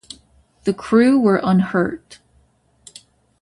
The 0.63 0.73
crew 0.73 1.19
were 1.19 1.39
unhurt. 1.43 2.17